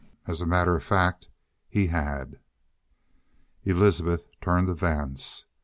[0.25, 1.29] As a matter of fact,
[1.69, 2.39] he had.
[3.63, 5.45] Elizabeth turned to Vance.